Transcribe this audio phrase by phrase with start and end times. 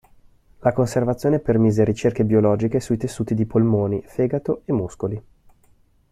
[0.61, 5.23] La conservazione permise ricerche biologiche sui tessuti di polmoni, fegato e muscoli.